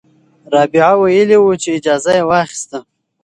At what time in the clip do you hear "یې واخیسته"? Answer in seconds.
2.17-2.77